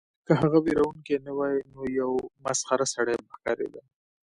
که 0.25 0.33
هغه 0.41 0.57
ویرونکی 0.65 1.15
نه 1.25 1.31
وای 1.37 1.57
نو 1.71 1.81
یو 1.99 2.11
مسخره 2.45 2.85
سړی 2.93 3.15
به 3.19 3.27
ښکاریده 3.35 3.81